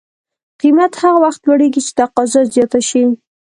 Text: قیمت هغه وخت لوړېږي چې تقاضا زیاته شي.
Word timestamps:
قیمت 0.61 0.91
هغه 1.01 1.19
وخت 1.25 1.41
لوړېږي 1.47 1.81
چې 1.85 1.91
تقاضا 1.99 2.41
زیاته 2.53 2.79
شي. 2.89 3.03